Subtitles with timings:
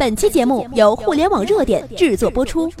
[0.00, 2.72] 本期节目由互联网热点制作播出。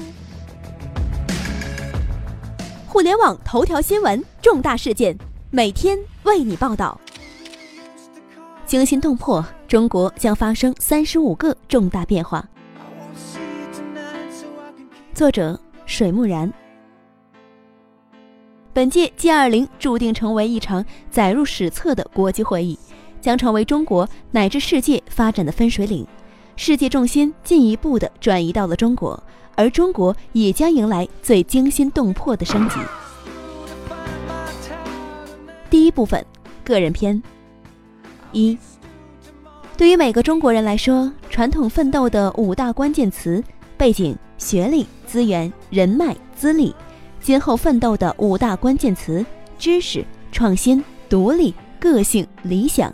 [2.86, 5.14] 互联网头条新闻，重大事件，
[5.50, 6.98] 每天为你报道。
[8.64, 12.42] 惊心动魄，中国将发生三十五个重大变化。
[15.12, 16.50] 作者：水木然。
[18.72, 22.78] 本届 G20 注定成为一场载入史册的国际会议，
[23.20, 26.06] 将成为中国乃至世界发展的分水岭。
[26.62, 29.18] 世界重心进一步的转移到了中国，
[29.54, 32.76] 而中国也将迎来最惊心动魄的升级。
[35.70, 36.22] 第一部分，
[36.62, 37.20] 个人篇。
[38.32, 38.58] 一，
[39.78, 43.42] 对于每个中国人来说，传统奋斗的五大关键词：
[43.78, 46.74] 背景、学历、资源、人脉、资历。
[47.22, 49.24] 今后奋斗的五大关键词：
[49.58, 52.92] 知识、创新、独立、个性、理想。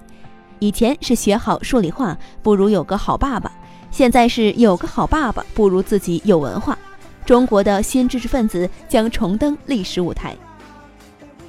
[0.59, 3.51] 以前是学好数理化，不如有个好爸爸；
[3.91, 6.79] 现在是有个好爸爸，不如自己有文化。
[7.25, 10.37] 中国的新知识分子将重登历史舞台。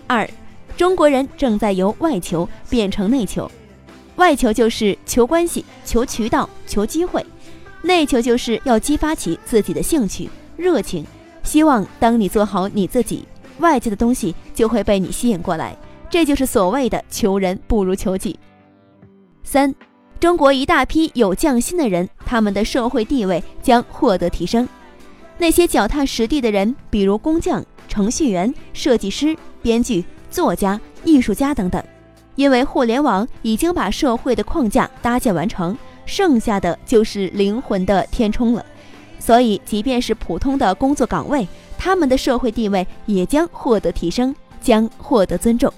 [0.07, 0.29] 二，
[0.75, 3.49] 中国人正在由外求变成内求。
[4.15, 7.21] 外求就是求关系、求渠道、求机会；
[7.83, 11.05] 内求就是要激发起自己的兴趣、热情。
[11.43, 13.25] 希望当你做好你自己，
[13.59, 15.77] 外界的东西就会被你吸引过来，
[16.09, 18.37] 这就是所谓的求人不如求己。
[19.49, 19.73] 三，
[20.19, 24.67] 中国一大批有匠心的人，他们的社会地位将获得提升。
[25.37, 31.81] 那些脚踏实地的人，比如工匠、程序员、设计师、编剧、作家、艺术家等等，
[32.35, 38.65] 因为互联网已经把社会的框架搭建完成，剩下的就是灵魂的填充了。
[39.17, 45.71] 所以，即便是普通的工作岗位，他们的社会地位也将获得提升，将获得尊重。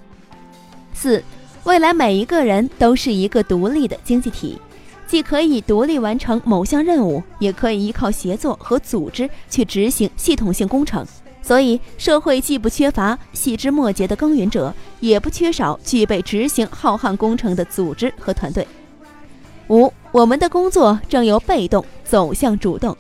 [0.91, 1.23] 四，
[1.65, 4.57] 未来每一个人都是一个独立的经济体，
[5.07, 11.05] 既可以独立完成某项任务，也可以依靠协作和组织去执行系统性工程。
[11.41, 18.67] 所以，社会既不缺乏细枝末节的耕耘者，也不缺少具备执行浩瀚工程的组织和团队。
[19.69, 22.95] 五，我们的工作正由被动走向主动。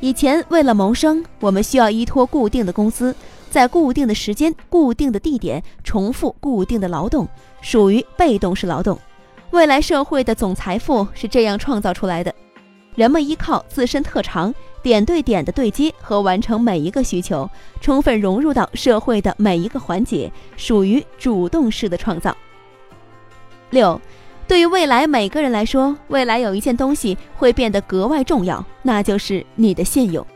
[0.00, 3.14] 以前为了谋生，我们需要依托固定的工资，
[3.48, 7.26] 在固定的时间、固定的地点重复固定的劳动，
[7.60, 8.98] 属于被动式劳动。
[9.50, 12.34] 未来社会的总财富是这样创造出来的：
[12.94, 17.48] 人们依靠自身特长，点对点的对接和完成每一个需求，
[17.80, 22.36] 充分融入到社会的每一个环节，属于主动式的创造。
[23.70, 24.00] 六。
[24.46, 30.26] 对于未来每个人来说，未来有一件东西会变得格外重要，那就是你的信用。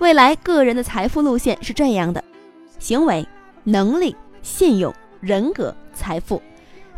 [0.00, 2.22] 未来个人的财富路线是这样的：
[2.78, 3.26] 行为、
[3.64, 6.40] 能力、信用、人格、财富。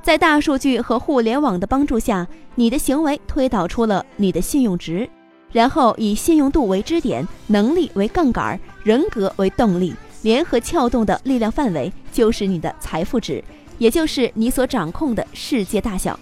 [0.02, 5.08] 在大数据和互联网的帮助下，你的行为推导出了你的信用值，
[5.50, 13.42] 然后以信用度为支点，能力为杠杆，人格为动力，联合撬动的力量范围就是你的财富值，
[13.78, 16.18] 也就是你所掌控的世界大小。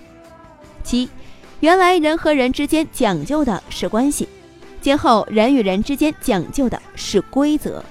[0.83, 1.09] 七，
[1.61, 4.27] 原来人和人之间讲究的是关系，
[4.81, 7.85] 今后人与人之间讲究的是规则。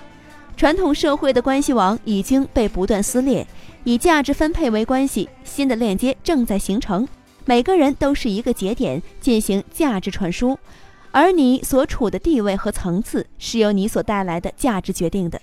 [0.56, 3.46] 传统社会的关系网已经被不断撕裂，
[3.84, 7.08] 以价值分配为关系，新的链接正在形成。
[7.46, 10.58] 每个人都是一个节点，进行价值传输，
[11.12, 15.42] 而你所处的地位和层次是由你所带来的价值决定的。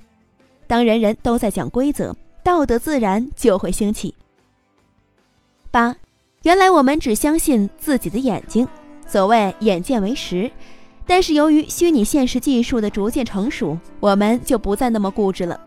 [0.66, 4.14] 当人人都在讲规则，道德自然就会兴起。
[5.70, 5.94] 八。
[6.42, 8.66] 原来我们只相信自己的眼睛，
[9.06, 10.50] 所谓眼见为实。
[11.10, 15.60] 但是由于虚拟现实技术的逐渐成熟，我们就不再那么固执了。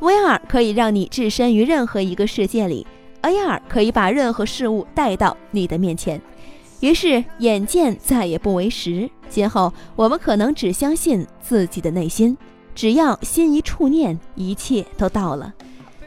[0.00, 2.86] VR 可以让你置身于任何一个世界里
[3.22, 6.20] ，AR 可以把任何事物带到你的面前。
[6.80, 12.36] 于是眼见再也不为实，今后我们可能只相信自己的内心。
[12.74, 15.54] 只要心一触念，一切都到了。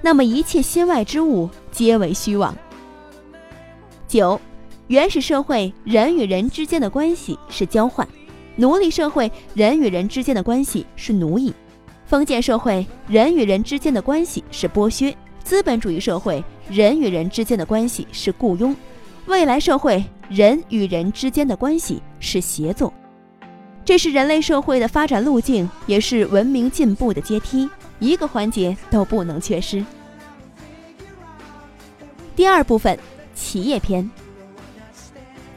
[0.03, 2.56] 那么一切心外之物皆为虚妄。
[4.07, 4.40] 九，
[4.85, 8.08] 原始社会人与人之间的关系是交换；
[8.57, 11.52] 奴隶社会人与人之间的关系是奴役；
[12.05, 15.13] 封建社会人与人之间的关系是剥削；
[15.43, 18.73] 资本主义社会人与人之间的关系是雇佣；
[19.25, 22.93] 未来社会人与人之间的关系是协作。
[23.84, 27.69] 这是人类社会的发展路径，也是文明进步的阶梯，
[27.99, 29.85] 一个环节都不能缺失。
[32.35, 32.97] 第二部分。
[33.35, 34.09] 企业篇。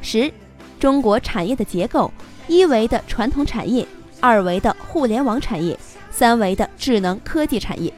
[0.03, 0.33] 十，
[0.81, 2.13] 中国产业的结构：
[2.49, 3.87] 一维的传统产业，
[4.21, 5.79] 二维的互联网产业，
[6.11, 7.93] 三维的智能科技产业。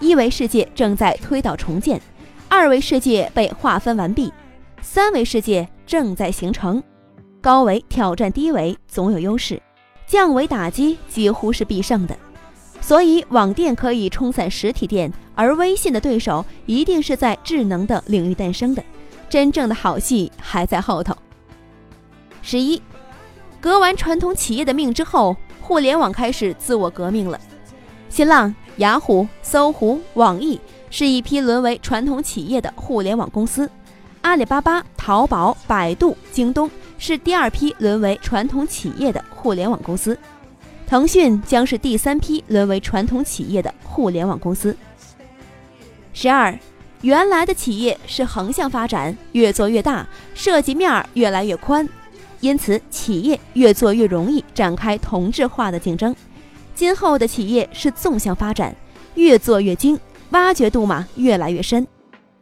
[0.00, 2.00] 一维世界正在推倒重建，
[2.48, 4.32] 二维世界被划分完毕，
[4.80, 6.82] 三维世界正在形成。
[7.40, 9.60] 高维挑战低维总有优势，
[10.06, 12.16] 降维打击几乎是必胜的。
[12.80, 18.82] 所以网店可以冲散实体店，而微信的对手一定是在智能的领域诞生的。
[19.28, 21.16] 真正的好戏还在后头。
[22.42, 22.82] 十一，
[23.62, 27.38] 革完传统企业的命之后，互联网开始自我革命了。
[28.08, 30.60] 新浪、雅虎、搜狐、网易
[30.90, 33.70] 是一批沦为传统企业的互联网公司。
[34.22, 36.68] 阿里巴巴、淘宝、百度、京东
[36.98, 40.18] 是第二批沦为传统企业的互联网公司，
[40.84, 44.76] 腾讯将是第三批沦为传统企业的互联网公司。
[46.12, 46.52] 十二，
[47.02, 50.04] 原来的企业是横向发展，越做越大，
[50.34, 51.88] 涉及面越来越宽，
[52.42, 56.14] 因此企业越做越容易展开同质化的竞争。
[56.74, 58.74] 今后的企业是纵向发展，
[59.14, 59.98] 越做越精，
[60.30, 61.86] 挖掘度嘛越来越深。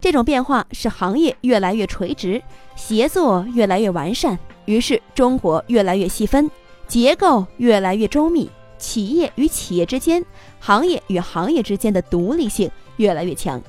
[0.00, 2.42] 这种变化使行业越来越垂直，
[2.74, 6.50] 协作越来越完善，于是中国越来越细分，
[6.88, 10.24] 结构越来越周密，企业与企业之间、
[10.58, 13.60] 行业与行业之间的独立性越来越强，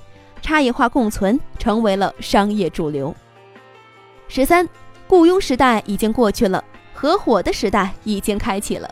[0.42, 3.14] 差异化共存成为了商业主流。
[4.30, 4.70] 十三，
[5.12, 6.64] 雇佣时代已经过去了，
[6.94, 8.90] 合伙的时代已经开启了。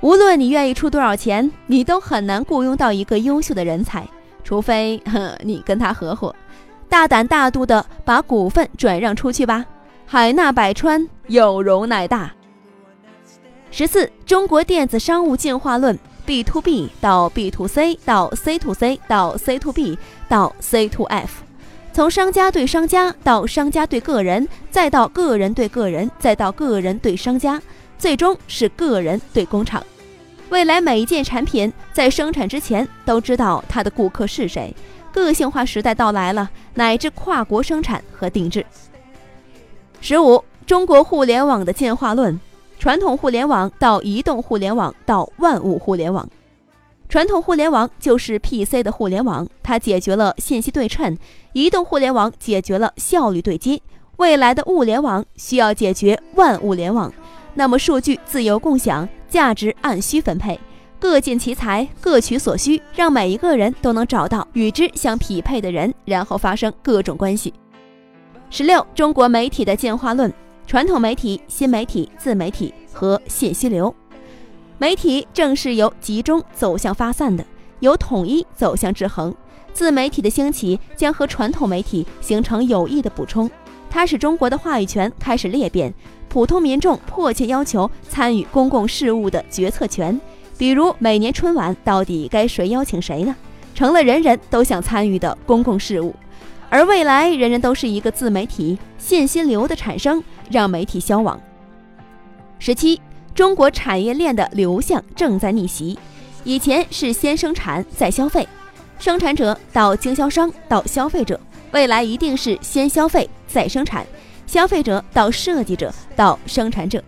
[0.00, 4.04] 无论你愿意出多少钱，你都很难雇佣到一个优秀的人才。
[4.42, 5.00] 除非
[5.44, 6.34] 你跟他合伙，
[6.88, 9.64] 大胆大度的把股份转让出去吧。
[10.04, 12.32] 海纳百川，有容乃大。
[13.70, 19.96] 十四，中国电子商务进化论：B to B 到 B to C 到 C to C 到 C to B
[20.28, 21.44] 到 C to F，
[21.92, 27.60] 从商家对商家到商家对个人，再到个人对个人，再到个人对商家，
[27.98, 29.84] 最终是个人对工厂。
[30.50, 34.74] 未来每一件产品在生产之前都知道它的顾客是谁，
[35.12, 38.64] 个性化时代到来了，乃至跨国生产和定制。
[40.00, 42.38] 十五，中国互联网的进化论：
[42.78, 46.26] 传统互联网到移动互联网到万物互联网。
[47.10, 51.12] 传统互联网就是 PC 的互联网，它解决了信息对称；
[51.52, 53.80] 移动互联网解决了效率对接。
[54.18, 57.12] 未来的物联网需要解决万物联网，
[57.54, 59.08] 那么数据自由共享。
[59.28, 60.58] 价值按需分配，
[61.00, 67.52] 各尽其才，各取所需，让每一个人都能找到与之相匹配的人，然后发生各种关系。
[68.50, 70.32] 十六，中国媒体的进化论：
[70.66, 73.92] 传统媒体、新媒体、自媒体和信息流。
[74.80, 77.44] 媒体正是由集中走向发散的，
[77.80, 79.34] 由统一走向制衡。
[79.74, 83.48] 自媒体的兴起将和传统媒体形成有益的补充，
[83.90, 85.92] 它使中国的话语权开始裂变。
[86.30, 90.18] 普通民众迫切要求参与公共事务的决策权，
[90.56, 93.36] 比如每年春晚到底该谁邀请谁呢？
[93.74, 96.16] 成了人人都想参与的公共事务。
[96.70, 101.38] 而未来人人都是一个自媒体，信息流的产生让媒体消亡。
[102.58, 102.98] 十七，
[103.40, 105.98] 中国产业链的流向正在逆袭，
[106.44, 108.46] 以前是先生产再消费，
[108.98, 111.40] 生产者到经销商到消费者，
[111.72, 114.06] 未来一定是先消费再生产。
[114.46, 117.02] 消费者到设计者到生产者，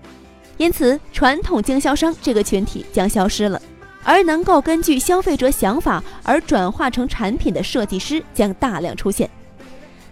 [0.57, 3.61] 因此传统经销商这个群体将消失了，
[4.03, 9.29] 而能够根据消费者想法而转化成产品的设计师将大量出现。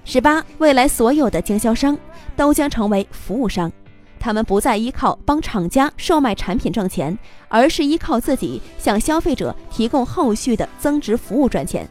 [0.04, 1.98] 十八，未来所有的经销商
[2.36, 3.72] 都将成为服务商，
[4.20, 7.18] 他们不再依靠帮厂家售卖产品挣钱，
[7.48, 11.88] 而是依靠自己向消费者提供后续的增值服务赚钱，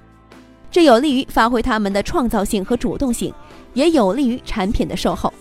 [0.71, 3.33] 这有利于发挥他们的创造性和主动性。
[3.75, 5.31] 也有利于产品的售后。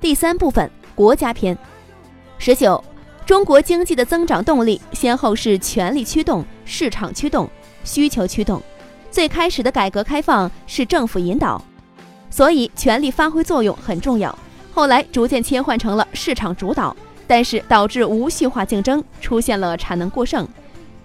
[0.00, 1.56] 第三部分国家篇，
[2.38, 2.82] 十九，
[3.26, 7.48] 中国经济的增长动力先后是权力驱动、市场驱动、
[7.84, 8.60] 需求驱动。
[9.10, 11.62] 最开始的改革开放是政府引导，
[12.30, 14.36] 所以权力发挥作用很重要。
[14.74, 16.94] 后来逐渐切换成了市场主导，
[17.26, 20.46] 但是导致无序化竞争，出现了产能过剩。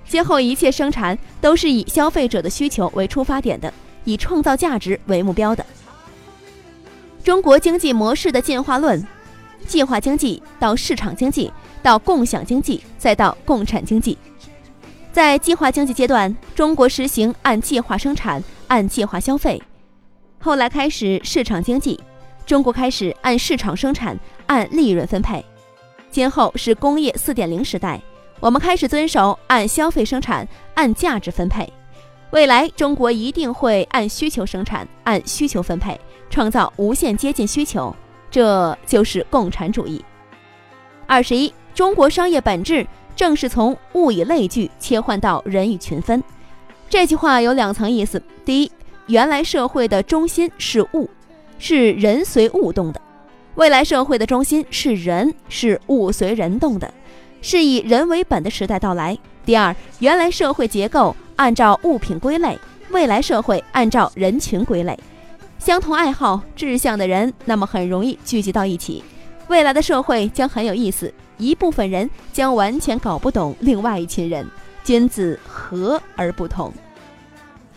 [0.07, 3.71] 今后一切生产都是以消费者的需求为出发点的。
[4.05, 5.63] 以创造价值为目标的
[7.23, 9.05] 中国经济模式的进化论：
[9.67, 11.51] 计划经济到市场经济，
[11.83, 14.17] 到共享经济，再到共产经济。
[15.11, 19.61] 在计划经济阶段，中国实行按计划生产、按计划消费；
[20.39, 21.99] 后来开始市场经济，
[22.49, 25.45] 中国开始按市场生产、按利润分配。
[26.09, 28.01] 今后是工业四点零时代，
[28.39, 31.71] 我们开始遵守按消费生产、按价值分配。
[32.31, 36.01] 未来中国一定会按需求生产，按需求分配，
[36.31, 37.95] 创造无限接近需求，
[38.31, 40.03] 这就是共产主义。
[41.05, 42.83] 二十一，中国商业本质
[43.15, 46.23] 正是从物以类聚切换到人以群分。
[46.89, 48.71] 这句话有两层意思：第一，
[49.05, 51.07] 原来社会的中心是物，
[51.59, 52.99] 是人随物动的；
[53.55, 56.91] 未来社会的中心是人，是物随人动的，
[57.41, 59.15] 是以人为本的时代到来。
[59.45, 62.57] 第二，原来社会结构按照物品归类，
[62.89, 64.97] 未来社会按照人群归类。
[65.59, 69.03] 相同爱好、志向的人，那么很容易聚集到一起。
[69.49, 74.47] 未来的社会将很有意思，一部分人将完全搞不懂另外一群人，
[74.83, 76.71] 君子和而不同。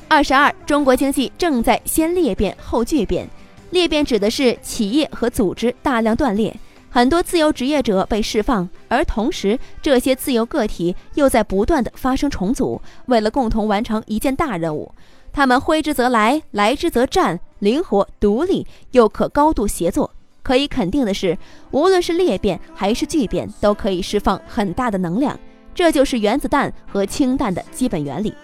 [0.06, 3.28] 二十二，中国经济正在先裂变后聚变。
[3.72, 6.54] 裂变指的是企业和组织大量断裂，
[6.90, 14.92] 很多自由职业者被释放，而同时这些自由个体又在不断的发生重组，为了共同完成一件大任务，
[15.32, 20.10] 他们挥之则来，来之则战，灵活独立又可高度协作。
[20.42, 21.38] 可以肯定的是，
[21.70, 25.38] 无论是裂变还是聚变，都可以释放很大的能量，
[25.74, 28.34] 这就是原子弹和氢弹的基本原理。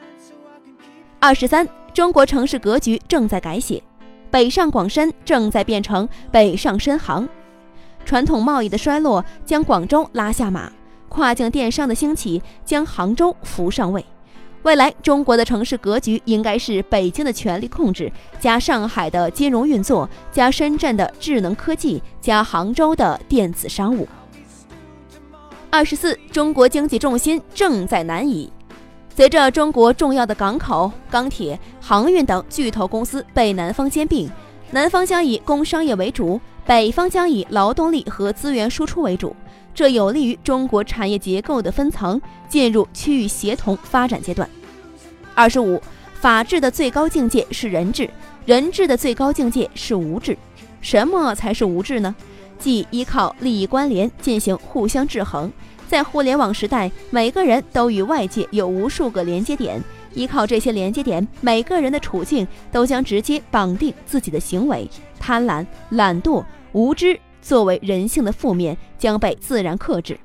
[1.19, 3.83] 二十三，中国城市格局正在改写。
[4.31, 7.29] 北上广深正在变成北上深杭，
[8.05, 10.71] 传统贸易的衰落将广州拉下马，
[11.09, 14.05] 跨境电商的兴起将杭州扶上位。
[14.63, 24.07] 未来中国的城市格局应该是北京的权力控制，加上海的金融运作，加深圳的智能科技，加杭州的电子商务。
[25.71, 28.51] 二十四，中国经济重心正在南移。
[29.19, 34.31] 随着中国重要的港口、钢铁、航运等巨头公司被南方兼并，
[34.71, 39.35] 南方将以工商业为主，北方将以劳动力和资源输出为主。
[39.75, 44.49] 这有利于中国产业结构的分层进入区域协同发展阶段。
[45.35, 45.83] 二十五，
[46.15, 48.09] 法治的最高境界是人治，
[48.47, 50.39] 人治的最高境界是无治。
[50.81, 52.15] 什么才是无治呢？
[52.57, 55.51] 即依靠利益关联进行互相制衡。
[55.89, 64.89] 在互联网时代，每个人都与外界有无数个连接点，依靠这些连接点，每个人的处境都将直接绑定自己的行为。
[65.19, 70.19] 贪婪、懒惰、无知作为人性的负面，将被自然克制。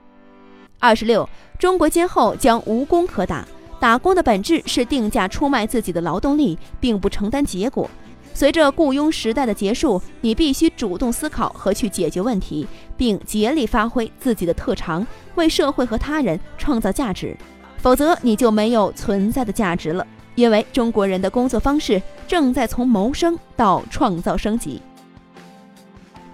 [0.79, 1.27] 二十六，
[1.58, 3.48] 中国今后将无工可打，
[3.79, 7.89] 打工的本质是定价出卖自己的劳动力，并不承担结果。
[8.36, 12.67] 随着雇佣时代的结束，你必须主动思考和去解决问题，
[13.03, 15.05] 并竭力发挥自己的特长，
[15.36, 17.36] 为社会和他人创造价值。
[17.77, 20.07] 否则，你就没有存在的价值了。
[20.36, 24.81] 因为中国人的工作方式正在从谋生到创造升级。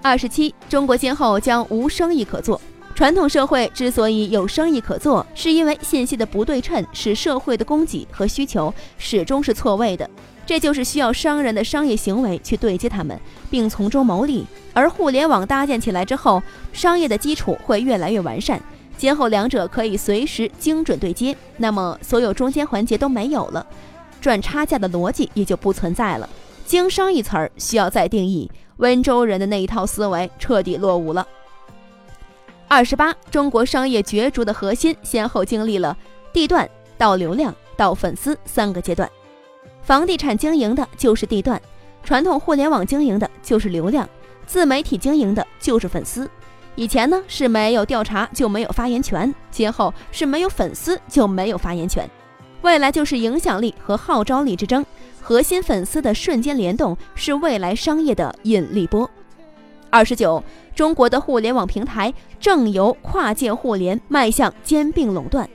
[0.03, 2.61] 二十七，中国今后将无生意可做。
[2.93, 10.07] 传统社会之所以有生意可做，是因为信息的不对称使社会的供给和需求始终是错位的。
[10.49, 13.15] 这就是需要商人的商业行为去对接他们，
[13.51, 14.47] 并从中牟利。
[14.73, 16.41] 而互联网搭建起来之后，
[16.73, 18.59] 商业的基础会越来越完善，
[18.97, 23.63] 今后两者可以随时精准对接，那么所有中间环节都没有了，
[24.19, 26.27] 赚差价的逻辑也就不存在了。
[26.65, 31.27] 经商一词儿需要再定义，温州人的那一套思维彻底落伍了。
[32.67, 35.95] 二十八，中国商业角逐的核心先后经历了
[36.33, 39.07] 地段到流量到粉丝三个阶段。
[39.89, 41.59] 房地产经营的就是地段，
[42.03, 44.07] 传统互联网经营的就是流量，
[44.45, 46.29] 自媒体经营的就是粉丝。
[46.75, 52.07] 以前呢是没有调查就没有发言权，今后是没有粉丝就没有发言权。
[52.61, 54.85] 未来就是影响力和号召力之争，
[55.19, 59.09] 核心粉丝的瞬间联动是未来商业的引力波。
[59.89, 60.43] 二十九，
[60.75, 65.49] 中国的互联网平台正由跨界互联迈向兼并垄断。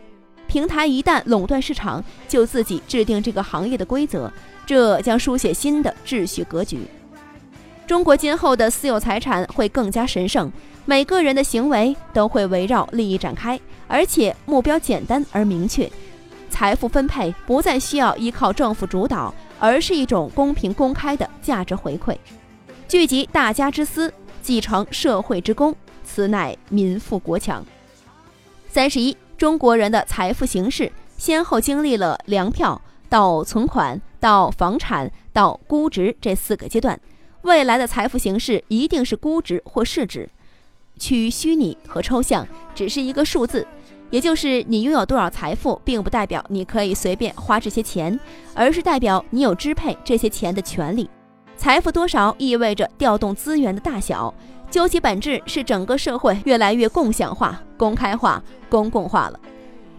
[0.46, 4.32] 平台一旦垄断市场，就自己制定这个行业的规则，
[4.66, 6.80] 这将书写新的秩序格局。
[7.86, 10.50] 中国今后的私有财产会更加神圣，
[10.86, 15.90] 每个人的行为都会围绕利益展开，而且目标简单而明确。
[16.48, 22.16] 财富分配不再需要依靠政府主导，而是一种公平公开的价值回馈，
[22.86, 25.74] 聚集大家之私，继承社会之功，
[26.04, 27.64] 此乃民富国强。
[28.70, 29.16] 三十一。
[29.36, 36.98] 中国人的财富形式先后经历了粮票到存款到房产到估值这四个阶段，
[37.42, 40.28] 未来的财富形式一定是估值或市值，
[40.98, 43.66] 趋于虚拟和抽象，只是一个数字，
[44.10, 48.18] 也就是你拥有多少财富，并不代表你可以随便花这些钱，
[48.54, 51.10] 而是代表你有支配这些钱的权利。
[51.56, 54.32] 财富多少意味着调动资源的大小。
[54.70, 59.38] 究其本质，是整个社会越来越共享化、公开化、公共化了。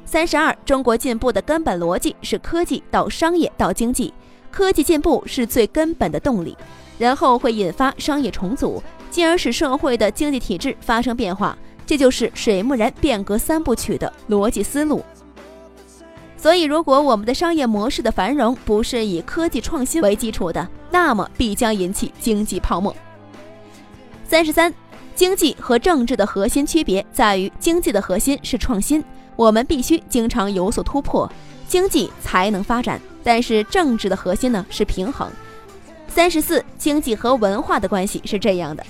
[0.06, 4.14] 三十二，中国进步的根本逻辑是科技到商业到经济，
[4.52, 6.58] 科技进步是最根本的动力，
[6.98, 11.58] 然后会引发商业重组，进而使社会的经济体制发生变化。
[11.88, 15.04] 这就是水木然变革三部曲的逻辑思路。
[16.36, 22.96] 所以，如果我们的商业模式的繁荣不是以科技创新为基础的，那么必将引起经济泡沫。
[24.28, 24.74] 三十三，
[25.14, 29.04] 经济和政治的核心区别在于，经济的核心是创新，
[29.36, 31.32] 我们必须经常有所突破，
[31.68, 35.32] 经济才能发展；但是政治的核心呢是平衡。
[36.08, 38.84] 三十四，经济和文化的关系是这样的：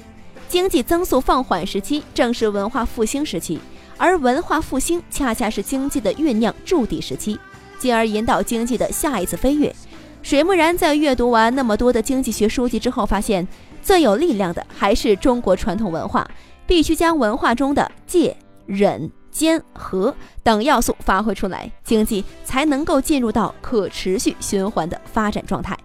[0.48, 3.60] 经济增速放缓时期正是文化复兴时期，
[3.98, 7.38] 而文化复兴恰恰是经济的酝酿筑底时期，
[7.78, 9.76] 进而引导经济的下一次飞跃。
[10.24, 13.48] 水木然在阅读完那么多的经济学书籍之后，发现
[13.86, 16.28] 最有力量的还是中国传统文化，
[16.66, 25.78] 必须将文化中的借、忍、兼、和等要素发挥出来，经济才能够进入到可持续循环的发展状态。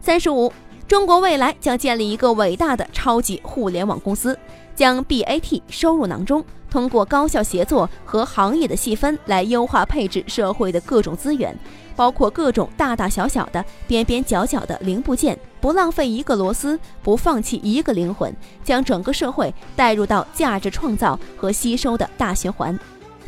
[0.00, 0.52] 三十五，
[0.90, 4.36] 中国未来将建立一个伟大的超级互联网公司，
[4.74, 6.44] 将 BAT 收入囊中。
[6.68, 11.56] 通过高效协作和行业的细分来优化配置社会的各种资源，
[11.94, 22.76] 包括各种大大小小的、边边角角的零部件，不浪费一个螺丝，不放弃一个灵魂，将整个社会带入到价值创造和吸收的大循环。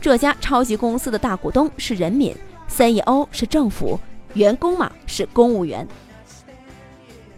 [0.00, 2.34] 这家超级公司的大股东是人民
[2.66, 3.96] ，CEO 是政府，
[4.34, 5.86] 员工嘛是公务员。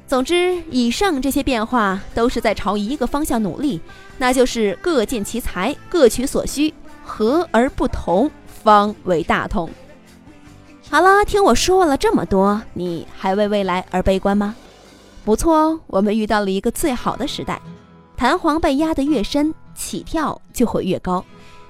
[0.06, 3.80] 总之，以上这些变化都是在朝一个方向努力，
[4.18, 9.68] 那就是各尽其才，各取所需，和而不同，方为大同。
[10.90, 14.54] 好了，听我说了这么多，你还为未来而悲观吗？
[15.24, 17.60] 不错哦，我们遇到了一个最好的时代，
[18.14, 21.24] 弹簧被压得越深，起跳就会越高。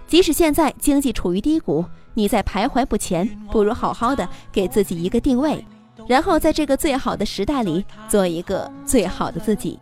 [0.08, 5.64] 即使现在经济处于低谷，你在徘徊不前，不如好好的给自己一个定位。
[6.06, 9.78] 然后在这个最好的时代里，做一个最好的自己，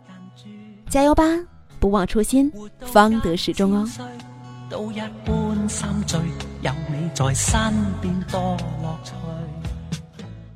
[0.89, 1.23] 加油吧！
[1.79, 3.87] 不忘初心，方得始终哦。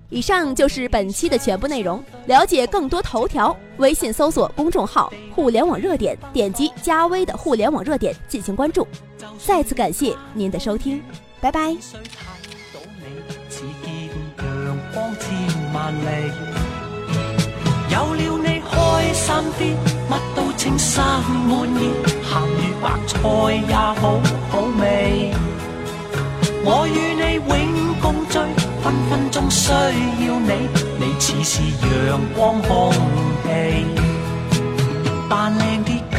[0.09, 2.01] 以上就是本期的全部内容。
[2.27, 8.87] 了解更多头条，微信搜索公众号“互联网热点”，点击加微的“互联网热点”进行关注。
[9.45, 11.03] 再次感谢您的收听，
[11.41, 11.75] 拜拜。
[15.73, 16.31] 万里，
[17.89, 19.61] 有了你开心啲，
[20.09, 21.03] 乜都称心
[21.47, 21.91] 满意，
[22.23, 23.15] 咸鱼白菜
[23.67, 24.81] 也好好味。
[26.63, 27.51] 我与你永
[28.01, 28.39] 共聚，
[28.83, 30.51] 分分钟需要你，
[30.99, 32.91] 你似是阳光空
[33.43, 33.47] 气。
[35.29, 36.17] 扮靓啲皆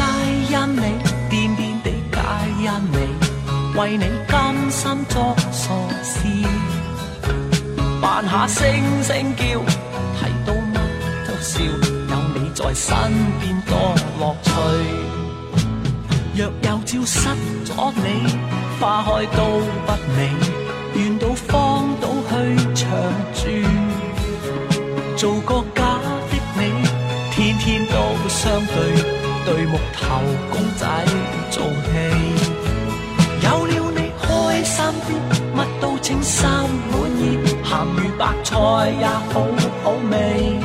[0.50, 0.82] 因你，
[1.30, 2.16] 癫癫地皆
[2.64, 6.57] 因你，为你甘心作傻事。
[8.20, 8.66] 扮下声
[9.04, 9.44] 声叫，
[10.18, 10.74] 睇到乜
[11.24, 12.92] 都笑，有你在身
[13.38, 14.50] 边多乐趣。
[16.34, 17.28] 若有朝失
[17.64, 18.36] 咗你，
[18.80, 20.34] 花开都不美，
[20.96, 22.34] 愿到荒岛去
[22.74, 22.90] 长
[23.34, 23.46] 住，
[25.16, 25.84] 做个假
[26.28, 26.60] 的你，
[27.30, 28.74] 天天都相对，
[29.44, 30.18] 对木头
[30.50, 30.84] 公仔
[31.52, 31.94] 做戏。
[33.44, 35.08] 有了你开心啲，
[35.56, 37.37] 乜都称心满意。
[38.18, 38.56] 白菜
[38.98, 39.46] 也好
[39.84, 40.58] 好味，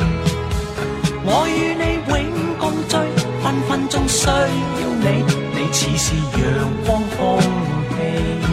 [1.24, 2.12] 我与你永
[2.58, 2.98] 共聚，
[3.44, 4.34] 分分钟需要
[5.00, 6.42] 你，你似是阳
[6.84, 7.38] 光空
[7.92, 8.53] 气。